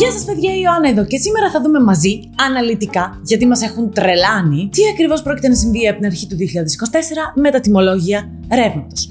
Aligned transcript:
Γεια 0.00 0.12
σας, 0.12 0.24
παιδιά, 0.24 0.52
η 0.54 0.60
Ιωάννα 0.64 0.88
εδώ 0.88 1.04
και 1.04 1.18
σήμερα 1.18 1.50
θα 1.50 1.60
δούμε 1.60 1.80
μαζί, 1.80 2.20
αναλυτικά, 2.48 3.20
γιατί 3.24 3.46
μας 3.46 3.62
έχουν 3.62 3.90
τρελάνει, 3.92 4.68
τι 4.72 4.82
ακριβώς 4.92 5.22
πρόκειται 5.22 5.48
να 5.48 5.54
συμβεί 5.54 5.88
από 5.88 5.98
την 5.98 6.06
αρχή 6.06 6.26
του 6.26 6.36
2024 6.36 6.38
με 7.34 7.50
τα 7.50 7.60
τιμολόγια 7.60 8.30
ρεύματος. 8.54 9.10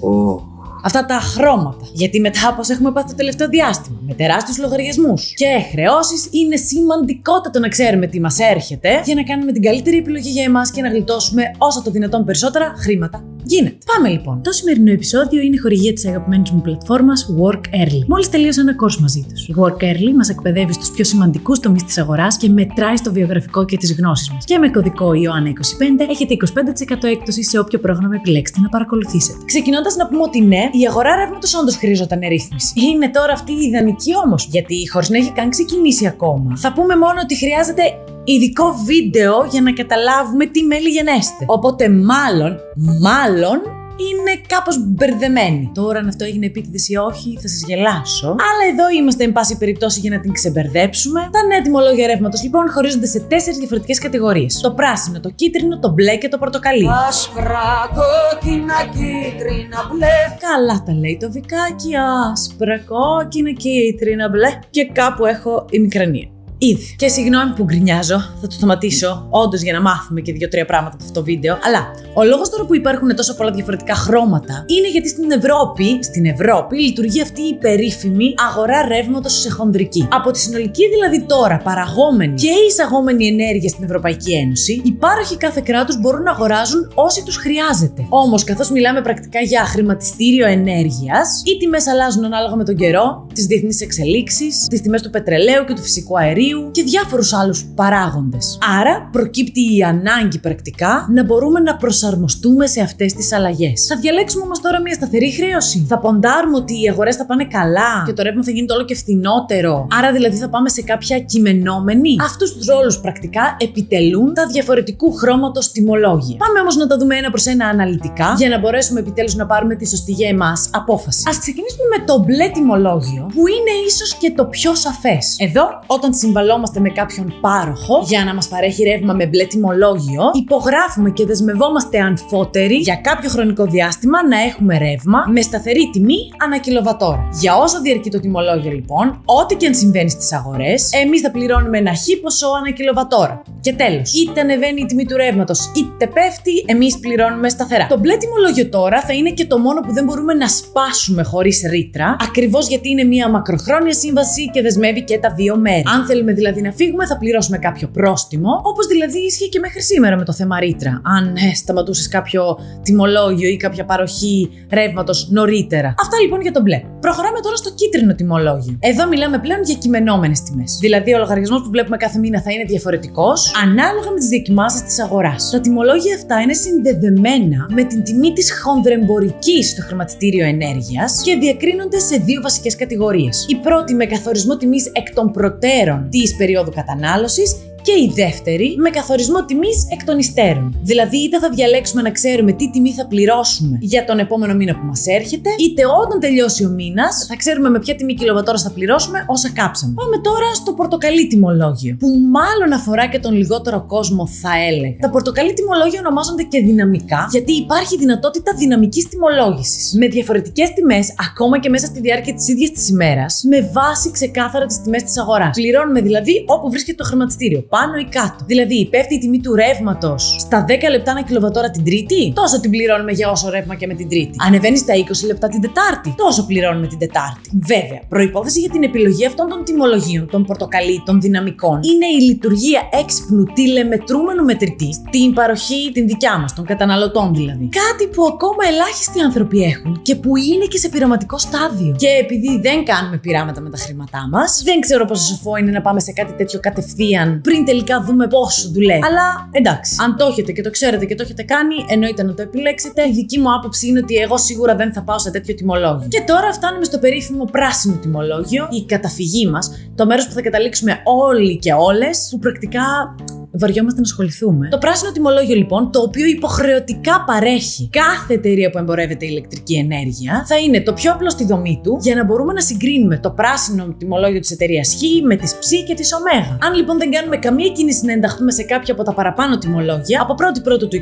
Αυτά 0.83 1.05
τα 1.05 1.19
χρώματα. 1.19 1.85
Γιατί 1.93 2.19
μετά 2.19 2.47
από 2.47 2.59
όσα 2.59 2.73
έχουμε 2.73 2.91
πάθει 2.91 3.07
το 3.07 3.15
τελευταίο 3.15 3.47
διάστημα, 3.47 3.97
με 4.07 4.13
τεράστιους 4.13 4.57
λογαριασμούς 4.57 5.33
και 5.33 5.45
χρεώσεις, 5.71 6.27
είναι 6.31 6.55
σημαντικότατο 6.55 7.59
να 7.59 7.67
ξέρουμε 7.67 8.07
τι 8.07 8.19
μας 8.19 8.39
έρχεται 8.39 9.01
για 9.05 9.15
να 9.15 9.23
κάνουμε 9.23 9.51
την 9.51 9.61
καλύτερη 9.61 9.97
επιλογή 9.97 10.29
για 10.29 10.43
εμάς 10.43 10.71
και 10.71 10.81
να 10.81 10.89
γλιτώσουμε 10.89 11.43
όσο 11.57 11.81
το 11.81 11.91
δυνατόν 11.91 12.25
περισσότερα 12.25 12.73
χρήματα 12.77 13.23
γίνεται. 13.49 13.77
Πάμε 13.93 14.09
λοιπόν. 14.09 14.41
Το 14.43 14.51
σημερινό 14.51 14.91
επεισόδιο 14.91 15.41
είναι 15.41 15.59
χορηγία 15.59 15.93
της 15.93 16.05
αγαπημένης 16.05 16.51
μου 16.51 16.61
πλατφόρμας 16.61 17.29
Work 17.41 17.63
Early. 17.81 18.03
Μόλις 18.07 18.29
τελείωσα 18.29 18.61
ένα 18.61 18.75
course 18.81 18.97
μαζί 18.99 19.25
τους. 19.29 19.47
Η 19.47 19.53
Work 19.61 19.81
Early 19.89 20.11
μας 20.15 20.29
εκπαιδεύει 20.29 20.73
στους 20.73 20.91
πιο 20.91 21.03
σημαντικούς 21.03 21.59
τομείς 21.59 21.83
της 21.83 21.97
αγοράς 21.97 22.37
και 22.37 22.49
μετράει 22.49 22.97
στο 22.97 23.11
βιογραφικό 23.11 23.65
και 23.65 23.77
τις 23.77 23.95
γνώσεις 23.97 24.31
μας. 24.31 24.45
Και 24.45 24.57
με 24.57 24.69
κωδικό 24.69 25.11
Ιωάννα25 25.13 26.05
έχετε 26.09 26.33
25% 26.33 27.03
έκπτωση 27.03 27.43
σε 27.43 27.59
όποιο 27.59 27.79
πρόγραμμα 27.79 28.15
επιλέξετε 28.15 28.59
να 28.61 28.69
παρακολουθήσετε. 28.69 29.37
Ξεκινώντας 29.45 29.95
να 29.95 30.07
πούμε 30.07 30.21
ότι 30.21 30.41
ναι, 30.41 30.69
η 30.81 30.87
αγορά 30.87 31.15
ρεύματος 31.15 31.55
όντως 31.55 31.75
χρειαζόταν 31.77 32.19
ρύθμιση. 32.19 32.73
Είναι 32.75 33.09
τώρα 33.09 33.33
αυτή 33.33 33.51
η 33.51 33.65
ιδανική 33.69 34.11
όμως, 34.25 34.47
γιατί 34.51 34.89
χωρί 34.89 35.05
να 35.09 35.17
έχει 35.17 35.31
καν 35.31 35.49
ξεκινήσει 35.49 36.07
ακόμα. 36.07 36.55
Θα 36.55 36.73
πούμε 36.73 36.95
μόνο 36.95 37.19
ότι 37.23 37.37
χρειάζεται 37.37 37.83
ειδικό 38.23 38.65
βίντεο 38.85 39.45
για 39.51 39.61
να 39.61 39.71
καταλάβουμε 39.71 40.45
τι 40.45 40.63
μέλη 40.63 40.89
γενέστε. 40.89 41.45
Οπότε 41.47 41.89
μάλλον, 41.89 42.57
μάλλον 43.01 43.61
είναι 44.07 44.41
κάπως 44.47 44.75
μπερδεμένη. 44.87 45.71
Τώρα 45.73 45.99
αν 45.99 46.07
αυτό 46.07 46.23
έγινε 46.25 46.45
επίτηδες 46.45 46.89
ή 46.89 46.95
όχι 46.95 47.37
θα 47.41 47.47
σας 47.47 47.63
γελάσω. 47.67 48.27
Αλλά 48.27 48.63
εδώ 48.71 48.89
είμαστε 48.97 49.23
εν 49.23 49.31
πάση 49.31 49.57
περιπτώσει 49.57 49.99
για 49.99 50.09
να 50.09 50.19
την 50.19 50.31
ξεμπερδέψουμε. 50.31 51.29
Τα 51.31 51.43
νέα 51.47 51.61
τιμολόγια 51.61 52.07
ρεύματος 52.07 52.43
λοιπόν 52.43 52.71
χωρίζονται 52.71 53.05
σε 53.05 53.19
τέσσερις 53.19 53.57
διαφορετικές 53.57 53.99
κατηγορίες. 53.99 54.59
Το 54.61 54.71
πράσινο, 54.71 55.19
το 55.19 55.29
κίτρινο, 55.29 55.79
το 55.79 55.89
μπλε 55.89 56.17
και 56.17 56.27
το 56.27 56.37
πορτοκαλί. 56.37 56.87
Άσπρα, 57.07 57.89
κόκκινα, 57.97 58.79
κίτρινα, 58.95 59.79
μπλε. 59.91 60.17
Καλά 60.49 60.83
τα 60.85 60.93
λέει 60.93 61.17
το 61.19 61.31
βικάκι, 61.31 61.91
άσπρα, 62.31 62.79
κόκκινα, 62.79 63.51
κίτρινα, 63.51 64.29
μπλε. 64.29 64.59
Και 64.69 64.85
κάπου 64.85 65.25
έχω 65.25 65.65
ημικρανία. 65.69 66.38
Ήδη. 66.61 66.95
Και 66.97 67.07
συγγνώμη 67.07 67.51
που 67.55 67.63
γκρινιάζω, 67.63 68.17
θα 68.41 68.47
το 68.47 68.51
σταματήσω, 68.51 69.27
όντως 69.29 69.61
για 69.61 69.73
να 69.73 69.81
μάθουμε 69.81 70.21
και 70.21 70.33
δύο-τρία 70.33 70.65
πράγματα 70.65 70.95
από 70.95 71.03
αυτό 71.03 71.19
το 71.19 71.25
βίντεο. 71.25 71.57
Αλλά 71.63 71.81
ο 72.13 72.23
λόγος 72.23 72.49
τώρα 72.49 72.65
που 72.65 72.75
υπάρχουν 72.75 73.15
τόσο 73.15 73.35
πολλά 73.35 73.51
διαφορετικά 73.51 73.95
χρώματα 73.95 74.65
είναι 74.67 74.89
γιατί 74.89 75.09
στην 75.09 75.31
Ευρώπη, 75.31 76.03
στην 76.03 76.25
Ευρώπη 76.25 76.77
λειτουργεί 76.79 77.21
αυτή 77.21 77.41
η 77.41 77.53
περίφημη 77.53 78.33
αγορά 78.49 78.87
ρεύματος 78.87 79.33
σε 79.33 79.49
χονδρική. 79.49 80.07
Από 80.11 80.31
τη 80.31 80.39
συνολική 80.39 80.89
δηλαδή 80.89 81.25
τώρα 81.25 81.57
παραγόμενη 81.57 82.33
και 82.35 82.51
εισαγόμενη 82.67 83.27
ενέργεια 83.27 83.69
στην 83.69 83.83
Ευρωπαϊκή 83.83 84.33
Ένωση, 84.33 84.81
οι 84.85 84.91
πάροχοι 84.91 85.37
κάθε 85.37 85.61
κράτους 85.65 85.99
μπορούν 85.99 86.21
να 86.21 86.31
αγοράζουν 86.31 86.91
όσοι 86.93 87.23
τους 87.23 87.37
χρειάζεται. 87.37 88.05
Όμως, 88.09 88.43
καθώς 88.43 88.71
μιλάμε 88.71 89.01
πρακτικά 89.01 89.39
για 89.39 89.65
χρηματιστήριο 89.65 90.47
ενέργειας, 90.47 91.41
οι 91.45 91.57
τιμές 91.57 91.87
αλλάζουν 91.87 92.25
ανάλογα 92.25 92.55
με 92.55 92.63
τον 92.63 92.75
καιρό, 92.75 93.27
τις 93.33 93.45
διεθνείς 93.45 93.81
εξελίξεις, 93.81 94.65
τις 94.69 94.81
τιμές 94.81 95.01
του 95.01 95.09
πετρελαίου 95.09 95.65
και 95.65 95.73
του 95.73 95.81
φυσικού 95.81 96.17
αερίου 96.17 96.47
και 96.71 96.83
διάφορους 96.83 97.33
άλλους 97.33 97.65
παράγοντες. 97.75 98.57
Άρα 98.79 99.09
προκύπτει 99.11 99.75
η 99.75 99.83
ανάγκη 99.83 100.39
πρακτικά 100.39 101.07
να 101.13 101.23
μπορούμε 101.23 101.59
να 101.59 101.75
προσαρμοστούμε 101.75 102.67
σε 102.67 102.81
αυτές 102.81 103.13
τις 103.13 103.33
αλλαγές. 103.33 103.85
Θα 103.89 103.95
διαλέξουμε 103.95 104.43
όμως 104.43 104.59
τώρα 104.61 104.81
μια 104.81 104.93
σταθερή 104.93 105.31
χρέωση. 105.31 105.85
Θα 105.89 105.99
ποντάρουμε 105.99 106.57
ότι 106.57 106.73
οι 106.81 106.89
αγορές 106.89 107.15
θα 107.15 107.25
πάνε 107.25 107.45
καλά 107.45 108.03
και 108.05 108.13
το 108.13 108.23
ρεύμα 108.23 108.43
θα 108.43 108.51
γίνεται 108.51 108.73
όλο 108.73 108.85
και 108.85 108.95
φθηνότερο. 108.95 109.87
Άρα 109.99 110.11
δηλαδή 110.11 110.37
θα 110.37 110.49
πάμε 110.49 110.69
σε 110.69 110.81
κάποια 110.81 111.19
κειμενόμενη. 111.19 112.15
Αυτούς 112.23 112.53
τους 112.53 112.65
ρόλους 112.65 112.99
πρακτικά 112.99 113.55
επιτελούν 113.59 114.33
τα 114.33 114.47
διαφορετικού 114.47 115.13
χρώματος 115.13 115.71
τιμολόγια. 115.71 116.37
Πάμε 116.37 116.59
όμως 116.59 116.75
να 116.75 116.87
τα 116.87 116.97
δούμε 116.97 117.15
ένα 117.15 117.29
προς 117.29 117.45
ένα 117.45 117.65
αναλυτικά 117.67 118.35
για 118.37 118.49
να 118.49 118.59
μπορέσουμε 118.59 118.99
επιτέλους 118.99 119.35
να 119.35 119.45
πάρουμε 119.45 119.75
τη 119.75 119.87
σωστή 119.87 120.11
για 120.11 120.29
εμάς 120.29 120.69
απόφαση. 120.73 121.23
Α 121.29 121.31
ξεκινήσουμε 121.39 121.85
με 121.97 122.05
το 122.05 122.23
μπλε 122.23 122.49
τιμολόγιο 122.49 123.23
που 123.33 123.47
είναι 123.47 123.73
ίσως 123.87 124.15
και 124.15 124.31
το 124.31 124.45
πιο 124.45 124.75
σαφές. 124.75 125.35
Εδώ, 125.37 125.63
όταν 125.85 126.13
συμβαίνει 126.13 126.37
αντιπαλόμαστε 126.39 126.79
με 126.79 126.89
κάποιον 126.89 127.33
πάροχο 127.41 128.03
για 128.07 128.23
να 128.23 128.33
μας 128.33 128.47
παρέχει 128.47 128.83
ρεύμα 128.83 129.13
με 129.13 129.25
μπλε 129.25 129.45
τιμολόγιο, 129.45 130.23
υπογράφουμε 130.33 131.09
και 131.09 131.25
δεσμευόμαστε 131.25 131.99
αμφότεροι 131.99 132.75
για 132.75 132.95
κάποιο 132.95 133.29
χρονικό 133.29 133.65
διάστημα 133.65 134.27
να 134.27 134.37
έχουμε 134.39 134.77
ρεύμα 134.77 135.19
με 135.27 135.41
σταθερή 135.41 135.89
τιμή 135.93 136.17
ανά 136.43 136.57
κιλοβατόρα. 136.57 137.29
Για 137.41 137.55
όσο 137.55 137.81
διαρκεί 137.81 138.09
το 138.09 138.19
τιμολόγιο, 138.19 138.71
λοιπόν, 138.71 139.21
ό,τι 139.25 139.55
και 139.55 139.67
αν 139.67 139.75
συμβαίνει 139.75 140.09
στις 140.09 140.33
αγορές, 140.33 140.89
εμείς 141.03 141.21
θα 141.21 141.31
πληρώνουμε 141.31 141.77
ένα 141.77 141.93
χ 141.95 142.03
ποσό 142.21 142.47
ανά 142.57 142.71
κιλοβατόρα. 142.71 143.41
Και 143.61 143.73
τέλος, 143.73 144.13
είτε 144.13 144.41
ανεβαίνει 144.41 144.81
η 144.81 144.85
τιμή 144.85 145.05
του 145.05 145.17
ρεύματος, 145.17 145.71
είτε 145.75 146.07
πέφτει, 146.07 146.63
εμείς 146.65 146.99
πληρώνουμε 146.99 147.49
σταθερά. 147.49 147.87
Το 147.87 147.97
μπλε 147.99 148.17
τιμολόγιο 148.17 148.69
τώρα 148.69 149.01
θα 149.01 149.13
είναι 149.13 149.29
και 149.29 149.45
το 149.45 149.57
μόνο 149.57 149.79
που 149.81 149.93
δεν 149.93 150.03
μπορούμε 150.03 150.33
να 150.33 150.47
σπάσουμε 150.47 151.23
χωρίς 151.23 151.61
ρήτρα, 151.69 152.15
ακριβώς 152.19 152.67
γιατί 152.67 152.89
είναι 152.89 153.03
μια 153.03 153.29
μακροχρόνια 153.29 153.93
σύμβαση 153.93 154.49
και 154.49 154.61
δεσμεύει 154.61 155.03
και 155.03 155.17
τα 155.19 155.33
δύο 155.33 155.55
μέρη. 155.57 155.83
Αν 155.95 156.05
θέλουμε 156.05 156.28
δηλαδή 156.33 156.61
να 156.61 156.71
φύγουμε, 156.71 157.05
θα 157.05 157.17
πληρώσουμε 157.17 157.57
κάποιο 157.57 157.87
πρόστιμο, 157.87 158.61
όπως 158.63 158.87
δηλαδή 158.87 159.19
ίσχυε 159.19 159.47
και 159.47 159.59
μέχρι 159.59 159.81
σήμερα 159.81 160.17
με 160.17 160.25
το 160.25 160.33
θέμα 160.33 160.59
ρήτρα. 160.59 161.01
Αν 161.03 161.35
ε, 161.35 161.55
σταματούσες 161.55 162.07
κάποιο 162.07 162.59
τιμολόγιο 162.83 163.49
ή 163.49 163.57
κάποια 163.57 163.85
παροχή 163.85 164.49
ρεύματος 164.71 165.29
νωρίτερα. 165.29 165.93
Αυτά 166.01 166.19
λοιπόν 166.21 166.41
για 166.41 166.51
το 166.51 166.61
μπλε. 166.61 166.81
Προχωράμε 166.99 167.39
τώρα 167.39 167.55
στο 167.55 167.71
κίτρινο 167.73 168.15
τιμολόγιο. 168.15 168.77
Εδώ 168.79 169.07
μιλάμε 169.07 169.39
πλέον 169.39 169.61
για 169.63 169.75
κειμενόμενες 169.75 170.41
τιμές. 170.41 170.77
Δηλαδή, 170.81 171.13
ο 171.13 171.17
λογαριασμός 171.17 171.61
που 171.61 171.69
βλέπουμε 171.69 171.97
κάθε 171.97 172.19
μήνα 172.19 172.41
θα 172.41 172.51
είναι 172.51 172.63
διαφορετικός 172.63 173.51
ανάλογα 173.63 174.11
με 174.11 174.19
τις 174.19 174.29
δοκιμάσει 174.29 174.83
της 174.83 174.99
αγοράς. 174.99 175.49
Τα 175.51 175.59
τιμολόγια 175.59 176.15
αυτά 176.15 176.41
είναι 176.41 176.53
συνδεδεμένα 176.53 177.67
με 177.69 177.83
την 177.83 178.03
τιμή 178.03 178.33
της 178.33 178.61
χονδρεμπορικής 178.61 179.69
στο 179.69 179.81
χρηματιστήριο 179.81 180.45
ενέργειας 180.45 181.21
και 181.23 181.35
διακρίνονται 181.35 181.99
σε 181.99 182.17
δύο 182.17 182.41
βασικές 182.41 182.75
κατηγορίες. 182.75 183.45
Η 183.49 183.55
πρώτη 183.55 183.93
με 183.93 184.05
καθορισμό 184.05 184.57
τιμής 184.57 184.91
εκ 184.93 185.13
των 185.13 185.31
προτέρων 185.31 186.07
της 186.09 186.35
περίοδου 186.35 186.71
κατανάλωσης 186.71 187.55
και 187.81 187.91
η 187.91 188.11
δεύτερη 188.15 188.75
με 188.77 188.89
καθορισμό 188.89 189.45
τιμής 189.45 189.87
εκ 189.93 190.03
των 190.03 190.17
υστέρων. 190.19 190.77
Δηλαδή, 190.81 191.17
είτε 191.17 191.39
θα 191.39 191.49
διαλέξουμε 191.49 192.01
να 192.01 192.11
ξέρουμε 192.11 192.51
τι 192.51 192.69
τιμή 192.69 192.93
θα 192.93 193.07
πληρώσουμε 193.07 193.77
για 193.81 194.05
τον 194.05 194.19
επόμενο 194.19 194.53
μήνα 194.53 194.73
που 194.73 194.85
μας 194.85 195.05
έρχεται, 195.05 195.49
είτε 195.59 195.83
όταν 196.03 196.19
τελειώσει 196.19 196.65
ο 196.65 196.69
μήνας 196.69 197.25
θα 197.29 197.35
ξέρουμε 197.35 197.69
με 197.69 197.79
ποια 197.79 197.95
τιμή 197.95 198.13
κιλοβατόρα 198.13 198.57
θα 198.57 198.71
πληρώσουμε 198.71 199.25
όσα 199.27 199.49
κάψαμε. 199.53 199.93
Πάμε 199.95 200.17
τώρα 200.17 200.53
στο 200.53 200.73
πορτοκαλί 200.73 201.27
τιμολόγιο, 201.27 201.95
που 201.99 202.07
μάλλον 202.07 202.73
αφορά 202.73 203.07
και 203.07 203.19
τον 203.19 203.33
λιγότερο 203.33 203.85
κόσμο, 203.87 204.27
θα 204.27 204.51
έλεγα. 204.69 204.97
Τα 204.99 205.09
πορτοκαλί 205.09 205.53
τιμολόγια 205.53 205.99
ονομάζονται 205.99 206.43
και 206.43 206.59
δυναμικά, 206.59 207.27
γιατί 207.31 207.51
υπάρχει 207.53 207.97
δυνατότητα 207.97 208.53
δυναμικής 208.57 209.07
τιμολόγησης. 209.07 209.93
Με 209.93 210.07
διαφορετικές 210.07 210.73
τιμές, 210.73 211.13
ακόμα 211.29 211.59
και 211.59 211.69
μέσα 211.69 211.85
στη 211.85 211.99
διάρκεια 211.99 212.33
της 212.33 212.47
ίδιας 212.47 212.71
της 212.71 212.89
ημέρας, 212.89 213.43
με 213.49 213.69
βάση 213.73 214.11
ξεκάθαρα 214.11 214.65
τις 214.65 214.81
τιμές 214.81 215.03
της 215.03 215.17
αγοράς. 215.17 215.55
Πληρώνουμε 215.55 216.01
δηλαδή 216.01 216.43
όπου 216.45 216.69
βρίσκεται 216.69 217.03
το 217.03 217.03
χρηματιστήριο 217.03 217.61
πάνω 217.79 217.95
ή 218.05 218.07
κάτω. 218.17 218.39
Δηλαδή, 218.51 218.87
πέφτει 218.91 219.13
η 219.15 219.17
τιμή 219.17 219.39
του 219.39 219.55
ρεύματος 219.55 220.35
στα 220.39 220.65
10 220.67 220.71
λεπτά 220.91 221.11
ένα 221.11 221.23
κιλοβατόρα 221.27 221.69
την 221.71 221.83
Τρίτη, 221.83 222.33
τόσο 222.35 222.59
την 222.59 222.71
πληρώνουμε 222.71 223.11
για 223.11 223.29
όσο 223.29 223.49
ρεύμα 223.49 223.75
και 223.75 223.87
με 223.87 223.93
την 223.93 224.09
Τρίτη. 224.09 224.35
Ανεβαίνεις 224.47 224.79
στα 224.79 224.93
20 224.95 225.27
λεπτά 225.27 225.47
την 225.47 225.61
Τετάρτη, 225.61 226.13
τόσο 226.17 226.45
πληρώνουμε 226.45 226.87
την 226.87 226.99
Τετάρτη. 227.03 227.49
Βέβαια, 227.71 228.01
προπόθεση 228.09 228.59
για 228.59 228.69
την 228.69 228.83
επιλογή 228.83 229.25
αυτών 229.25 229.47
των 229.49 229.63
τιμολογίων, 229.63 230.29
των 230.33 230.45
πορτοκαλί, 230.45 231.03
των 231.05 231.21
δυναμικών, 231.21 231.75
είναι 231.91 232.07
η 232.17 232.21
λειτουργία 232.29 232.81
έξυπνου 233.01 233.43
τηλεμετρούμενου 233.43 234.43
μετρητή, 234.43 234.89
την 235.09 235.33
παροχή 235.33 235.91
την 235.93 236.07
δικιά 236.07 236.37
μας, 236.37 236.53
των 236.53 236.65
καταναλωτών 236.65 237.33
δηλαδή. 237.33 237.69
Κάτι 237.83 238.07
που 238.13 238.21
ακόμα 238.33 238.63
ελάχιστοι 238.71 239.19
άνθρωποι 239.19 239.57
έχουν 239.63 240.01
και 240.01 240.15
που 240.15 240.35
είναι 240.35 240.65
και 240.65 240.77
σε 240.77 240.89
πειραματικό 240.89 241.37
στάδιο. 241.37 241.95
Και 241.97 242.07
επειδή 242.23 242.59
δεν 242.61 242.85
κάνουμε 242.85 243.17
πειράματα 243.17 243.61
με 243.61 243.69
τα 243.69 243.77
χρήματά 243.77 244.27
μας, 244.31 244.61
δεν 244.65 244.79
ξέρω 244.79 245.05
πόσο 245.05 245.23
σοφό 245.23 245.55
είναι 245.55 245.71
να 245.71 245.81
πάμε 245.81 245.99
σε 245.99 246.11
κάτι 246.11 246.33
τέτοιο 246.33 246.59
κατευθείαν 246.59 247.41
πριν 247.41 247.58
τελικά 247.65 248.03
δούμε 248.03 248.27
πόσο 248.27 248.69
δουλεύει. 248.69 249.05
Αλλά 249.05 249.49
εντάξει, 249.51 249.95
αν 250.03 250.15
το 250.17 250.25
έχετε 250.25 250.51
και 250.51 250.61
το 250.61 250.69
ξέρετε 250.69 251.05
και 251.05 251.15
το 251.15 251.23
έχετε 251.23 251.43
κάνει, 251.43 251.75
εννοείται 251.87 252.23
να 252.23 252.33
το 252.33 252.41
επιλέξετε. 252.41 253.07
Η 253.07 253.11
δική 253.11 253.39
μου 253.39 253.53
άποψη 253.53 253.87
είναι 253.87 253.99
ότι 253.99 254.15
εγώ 254.15 254.37
σίγουρα 254.37 254.75
δεν 254.75 254.93
θα 254.93 255.03
πάω 255.03 255.19
σε 255.19 255.31
τέτοιο 255.31 255.55
τιμολόγιο. 255.55 256.07
Και 256.07 256.21
τώρα 256.21 256.53
φτάνουμε 256.53 256.85
στο 256.85 256.97
περίφημο 256.97 257.45
πράσινο 257.45 257.95
τιμολόγιο, 257.95 258.67
η 258.71 258.85
καταφυγή 258.85 259.47
μας, 259.47 259.71
το 259.95 260.05
μέρος 260.05 260.27
που 260.27 260.33
θα 260.33 260.41
καταλήξουμε 260.41 261.01
όλοι 261.03 261.57
και 261.57 261.73
όλες, 261.73 262.27
που 262.31 262.39
πρακτικά 262.39 263.15
βαριόμαστε 263.51 263.99
να 263.99 264.05
ασχοληθούμε. 264.05 264.67
Το 264.71 264.77
πράσινο 264.77 265.11
τιμολόγιο, 265.11 265.55
λοιπόν, 265.55 265.91
το 265.91 265.99
οποίο 265.99 266.25
υποχρεωτικά 266.25 267.23
παρέχει 267.27 267.89
κάθε 267.91 268.33
εταιρεία 268.33 268.69
που 268.69 268.77
εμπορεύεται 268.77 269.25
ηλεκτρική 269.25 269.75
ενέργεια, 269.75 270.43
θα 270.47 270.57
είναι 270.57 270.81
το 270.81 270.93
πιο 270.93 271.11
απλό 271.11 271.29
στη 271.29 271.45
δομή 271.45 271.79
του 271.83 271.97
για 272.01 272.15
να 272.15 272.23
μπορούμε 272.25 272.53
να 272.53 272.61
συγκρίνουμε 272.61 273.17
το 273.17 273.29
πράσινο 273.29 273.95
τιμολόγιο 273.97 274.39
της 274.39 274.51
εταιρείας 274.51 274.95
Χ 274.95 275.25
με 275.25 275.35
τη 275.35 275.45
Ψ 275.59 275.69
και 275.87 275.93
τη 275.93 276.03
Ω. 276.13 276.17
Αν 276.65 276.73
λοιπόν 276.75 276.97
δεν 276.97 277.11
κάνουμε 277.11 277.37
καμία 277.37 277.69
κίνηση 277.69 278.05
να 278.05 278.11
ενταχθούμε 278.11 278.51
σε 278.51 278.63
κάποια 278.63 278.93
από 278.93 279.03
τα 279.03 279.13
παραπάνω 279.13 279.57
τιμολόγια, 279.57 280.21
από 280.21 280.33
1η 280.37 280.63
Πρώτου 280.63 280.87
του 280.87 280.97
24 280.97 281.01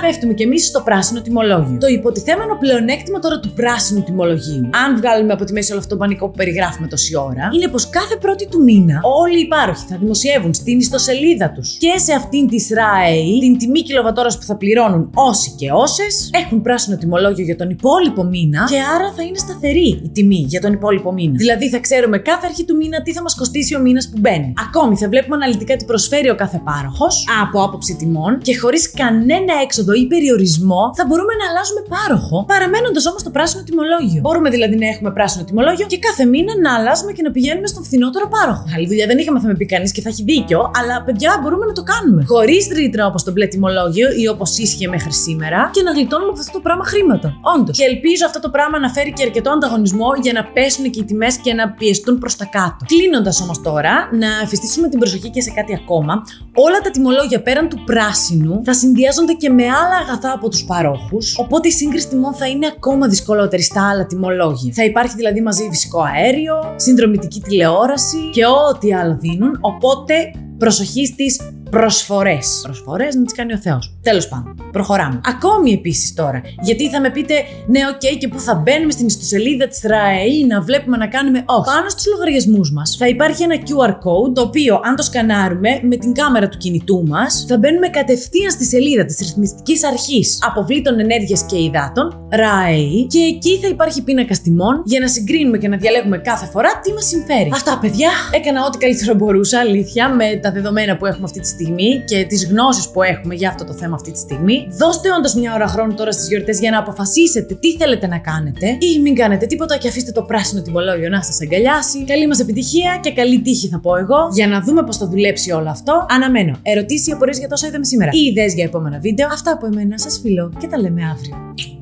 πέφτουμε 0.00 0.32
κι 0.34 0.42
εμείς 0.42 0.66
στο 0.66 0.80
πράσινο 0.80 1.20
τιμολόγιο. 1.20 1.78
Το 1.80 1.86
υποτιθέμενο 1.86 2.56
πλεονέκτημα 2.60 3.18
τώρα 3.18 3.40
του 3.40 3.52
πράσινου 3.52 4.02
τιμολογίου, 4.02 4.70
αν 4.84 4.96
βγάλουμε 4.96 5.32
από 5.32 5.44
τη 5.44 5.52
μέση 5.52 5.70
όλο 5.70 5.80
αυτό 5.80 5.94
το 5.94 6.00
πανικό 6.00 6.28
που 6.28 6.36
περιγράφουμε 6.36 6.86
τόση 6.88 7.16
ώρα, 7.16 7.50
είναι 7.54 7.68
πως 7.68 7.88
κάθε 7.88 8.16
πρώτη 8.16 8.48
του 8.48 8.62
μήνα 8.62 9.00
όλοι 9.02 9.38
οι 9.38 9.40
υπάροχοι 9.40 9.84
θα 9.88 9.96
δημοσιεύουν 10.00 10.54
στην 10.54 10.78
ιστοσελίδα 10.78 11.52
τους 11.52 11.76
και 11.78 11.87
σε 11.96 12.12
αυτήν 12.12 12.48
τη 12.48 12.74
ΡΑΕΗ 12.74 13.38
την 13.40 13.58
τιμή 13.58 13.82
κιλοβατόρας 13.82 14.38
που 14.38 14.44
θα 14.44 14.56
πληρώνουν 14.56 15.10
όσοι 15.14 15.50
και 15.50 15.70
όσες 15.72 16.30
έχουν 16.32 16.62
πράσινο 16.62 16.96
τιμολόγιο 16.96 17.44
για 17.44 17.56
τον 17.56 17.70
υπόλοιπο 17.70 18.22
μήνα 18.24 18.66
και 18.70 18.80
άρα 18.94 19.12
θα 19.16 19.22
είναι 19.22 19.38
σταθερή 19.38 19.88
η 20.06 20.10
τιμή 20.12 20.44
για 20.48 20.60
τον 20.60 20.72
υπόλοιπο 20.72 21.12
μήνα. 21.12 21.34
Δηλαδή 21.36 21.68
θα 21.68 21.78
ξέρουμε 21.78 22.18
κάθε 22.18 22.46
αρχή 22.46 22.64
του 22.64 22.76
μήνα 22.76 23.02
τι 23.02 23.12
θα 23.12 23.22
μας 23.22 23.34
κοστίσει 23.34 23.76
ο 23.76 23.80
μήνας 23.80 24.08
που 24.10 24.18
μπαίνει. 24.20 24.52
Ακόμη 24.66 24.96
θα 24.96 25.08
βλέπουμε 25.08 25.36
αναλυτικά 25.36 25.76
τι 25.76 25.84
προσφέρει 25.84 26.30
ο 26.30 26.34
κάθε 26.34 26.60
πάροχος 26.64 27.24
από 27.42 27.62
άποψη 27.62 27.96
τιμών 28.00 28.38
και 28.46 28.58
χωρίς 28.58 28.90
κανένα 28.90 29.52
έξοδο 29.64 29.92
ή 29.92 30.06
περιορισμό 30.06 30.82
θα 30.98 31.04
μπορούμε 31.06 31.32
να 31.40 31.44
αλλάζουμε 31.48 31.82
πάροχο, 31.94 32.36
παραμένοντας 32.52 33.06
όμως 33.06 33.22
το 33.22 33.30
πράσινο 33.30 33.62
τιμολόγιο. 33.68 34.20
Μπορούμε 34.24 34.48
δηλαδή 34.50 34.76
να 34.82 34.86
έχουμε 34.92 35.10
πράσινο 35.18 35.44
τιμολόγιο 35.44 35.86
και 35.92 35.98
κάθε 35.98 36.24
μήνα 36.32 36.52
να 36.64 36.70
αλλάζουμε 36.76 37.12
και 37.16 37.22
να 37.26 37.30
πηγαίνουμε 37.30 37.66
στον 37.72 37.82
φθηνότερο 37.84 38.26
πάροχο. 38.34 38.64
Άλλη 38.74 38.86
δουλειά 38.90 39.06
δεν 39.10 39.18
είχαμε, 39.18 39.38
θα 39.40 39.48
με 39.52 39.56
πει 39.60 39.66
κανείς 39.74 39.90
και 39.92 40.00
θα 40.04 40.08
έχει 40.08 40.22
δίκιο, 40.32 40.60
αλλά 40.78 40.94
παιδιά 41.06 41.30
μπορούμε 41.42 41.64
να 41.70 41.72
το 41.78 41.82
κάνουμε. 41.92 42.20
Χωρίς 42.34 42.64
ρήτρα 42.78 43.06
όπως 43.06 43.22
το 43.26 43.30
μπλε 43.32 43.46
τιμολόγιο 43.46 44.08
ή 44.22 44.28
όπως 44.28 44.58
ίσχυε 44.58 44.88
μέχρι 44.88 45.12
σήμερα 45.12 45.60
και 45.74 45.82
να 45.82 45.90
γλιτώνουμε 45.96 46.30
από 46.34 46.40
αυτό 46.40 46.52
το 46.58 46.62
πράγμα 46.66 46.84
χρήματα. 46.84 47.28
Όντως. 47.54 47.76
Και 47.76 47.84
ελπίζω 47.92 48.22
αυτό 48.26 48.38
το 48.40 48.50
πράγμα 48.54 48.76
να 48.78 48.88
φέρει 48.94 49.12
και 49.12 49.22
αρκετό 49.28 49.50
ανταγωνισμό 49.50 50.08
για 50.22 50.32
να 50.32 50.42
πέσουν 50.44 50.84
και 50.92 51.00
οι 51.00 51.04
τιμές 51.04 51.34
και 51.44 51.52
να 51.54 51.64
πιεστούν 51.78 52.18
προς 52.18 52.36
τα 52.36 52.44
κάτω. 52.44 52.80
Κλείνοντας 52.92 53.40
όμως 53.40 53.58
τώρα, 53.62 53.94
να 54.22 54.28
εφιστήσουμε 54.42 54.88
την 54.88 54.98
προσοχή 54.98 55.30
και 55.30 55.40
σε 55.40 55.50
κάτι 55.50 55.72
ακόμα. 55.82 56.12
Όλα 56.54 56.78
τα 56.84 56.90
τιμολόγια 56.90 57.42
πέραν 57.42 57.68
του 57.68 57.78
πράσινου 57.84 58.60
θα 58.64 58.74
συνδυάζονται 58.74 59.32
και 59.32 59.50
με 59.50 59.64
άλλα 59.64 59.96
αγαθά 60.02 60.32
από 60.32 60.48
τους 60.48 60.64
παρόχους, 60.64 61.38
οπότε 61.38 61.68
η 61.68 61.70
σύγκριση 61.70 62.08
τιμών 62.08 62.34
θα 62.34 62.46
είναι 62.46 62.66
ακόμα 62.76 63.08
δυσκολότερη 63.08 63.62
στα 63.62 63.88
άλλα 63.90 64.06
τιμολόγια. 64.06 64.72
Θα 64.74 64.84
υπάρχει 64.84 65.14
δηλαδή 65.16 65.40
μαζί 65.40 65.68
φυσικό 65.70 66.00
αέριο, 66.02 66.74
συνδρομητική 66.76 67.40
τηλεόραση 67.40 68.30
και 68.32 68.44
ό,τι 68.46 68.94
άλλο 68.94 69.16
δίνουν, 69.20 69.58
οπότε 69.60 70.14
προσοχή 70.58 71.06
στις 71.06 71.40
προσφορές. 71.70 72.60
Προσφορές 72.62 73.14
να 73.14 73.22
τις 73.24 73.34
κάνει 73.34 73.52
ο 73.52 73.58
Θεός. 73.58 73.97
Τέλος 74.08 74.28
πάντων, 74.28 74.54
προχωράμε. 74.72 75.20
Ακόμη 75.24 75.72
επίσης 75.72 76.14
τώρα, 76.14 76.40
γιατί 76.60 76.90
θα 76.90 77.00
με 77.00 77.10
πείτε, 77.10 77.34
ναι, 77.66 77.80
OK, 77.92 78.00
okay, 78.00 78.16
και 78.18 78.28
πού 78.28 78.40
θα 78.40 78.54
μπαίνουμε 78.54 78.92
στην 78.92 79.06
ιστοσελίδα 79.06 79.66
της 79.66 79.80
ΡΑΕΗ 79.82 80.46
να 80.46 80.60
βλέπουμε 80.60 80.96
να 80.96 81.06
κάνουμε. 81.06 81.38
Όχι. 81.46 81.70
Πάνω 81.70 81.88
στους 81.88 82.06
λογαριασμούς 82.06 82.72
μας 82.72 82.96
θα 82.98 83.08
υπάρχει 83.08 83.42
ένα 83.42 83.56
QR 83.66 83.92
code, 84.04 84.34
το 84.34 84.40
οποίο 84.40 84.80
αν 84.84 84.96
το 84.96 85.02
σκανάρουμε 85.02 85.70
με 85.82 85.96
την 85.96 86.12
κάμερα 86.14 86.48
του 86.48 86.58
κινητού 86.58 87.06
μας, 87.06 87.44
θα 87.48 87.58
μπαίνουμε 87.58 87.88
κατευθείαν 87.88 88.50
στη 88.50 88.64
σελίδα 88.64 89.04
της 89.04 89.18
ρυθμιστικής 89.18 89.84
αρχής 89.84 90.38
αποβλήτων 90.48 91.00
ενέργειας 91.00 91.42
και 91.46 91.56
υδάτων, 91.56 92.28
ΡΑΕΗ, 92.30 93.06
και 93.06 93.18
εκεί 93.18 93.58
θα 93.62 93.68
υπάρχει 93.68 94.02
πίνακα 94.02 94.34
τιμών 94.42 94.82
για 94.84 95.00
να 95.00 95.08
συγκρίνουμε 95.08 95.58
και 95.58 95.68
να 95.68 95.76
διαλέγουμε 95.76 96.18
κάθε 96.18 96.46
φορά 96.46 96.80
τι 96.82 96.92
μας 96.92 97.06
συμφέρει. 97.06 97.50
Αυτά, 97.52 97.78
παιδιά, 97.80 98.10
έκανα 98.32 98.64
ό,τι 98.66 98.78
καλύτερο 98.78 99.14
μπορούσα, 99.14 99.58
αλήθεια, 99.58 100.08
με 100.08 100.36
τα 100.42 100.52
δεδομένα 100.52 100.96
που 100.96 101.06
έχουμε 101.06 101.24
αυτή 101.24 101.40
τη 101.40 101.48
στιγμή 101.48 102.02
και 102.04 102.24
τις 102.28 102.46
γνώσεις 102.50 102.88
που 102.90 103.02
έχουμε 103.02 103.34
για 103.34 103.48
αυτό 103.48 103.64
το 103.64 103.72
θέμα 103.72 103.97
αυτή 103.98 104.10
τη 104.12 104.18
στιγμή. 104.18 104.56
Δώστε 104.82 105.08
όντως 105.18 105.34
μια 105.34 105.54
ώρα 105.54 105.66
χρόνου 105.66 105.94
τώρα 105.94 106.12
στις 106.12 106.28
γιορτές 106.28 106.60
για 106.60 106.70
να 106.70 106.78
αποφασίσετε 106.78 107.54
τι 107.54 107.76
θέλετε 107.76 108.06
να 108.06 108.18
κάνετε 108.18 108.66
ή 108.66 109.00
μην 109.00 109.14
κάνετε 109.14 109.46
τίποτα 109.46 109.76
και 109.76 109.88
αφήστε 109.88 110.12
το 110.12 110.22
πράσινο 110.22 110.62
τιμολόγιο 110.62 111.08
να 111.08 111.22
σας 111.22 111.40
αγκαλιάσει. 111.40 112.04
Καλή 112.04 112.26
μας 112.26 112.38
επιτυχία 112.40 112.98
και 113.02 113.12
καλή 113.12 113.40
τύχη 113.40 113.68
θα 113.68 113.78
πω 113.80 113.96
εγώ 113.96 114.20
για 114.32 114.46
να 114.46 114.60
δούμε 114.60 114.82
πώς 114.82 114.96
θα 114.96 115.06
δουλέψει 115.06 115.50
όλο 115.52 115.70
αυτό. 115.70 116.06
Αναμένω 116.08 116.58
ερωτήσεις 116.62 117.06
ή 117.06 117.10
απορίες 117.12 117.38
για 117.38 117.48
τόσο 117.48 117.66
είδαμε 117.66 117.84
σήμερα 117.84 118.10
ή 118.14 118.18
ιδέες 118.18 118.54
για 118.54 118.64
επόμενα 118.64 118.98
βίντεο. 118.98 119.26
Αυτά 119.32 119.52
από 119.52 119.66
εμένα 119.66 119.98
σας 119.98 120.18
φιλώ 120.22 120.52
και 120.58 120.66
τα 120.66 120.80
λέμε 120.80 121.02
αύριο. 121.04 121.77